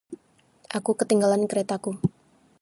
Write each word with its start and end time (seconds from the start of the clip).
Aku 0.77 0.91
ketinggalan 0.99 1.43
keretaku. 1.49 1.91